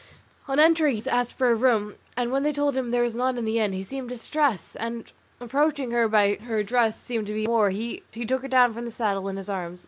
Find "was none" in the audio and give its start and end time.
3.03-3.37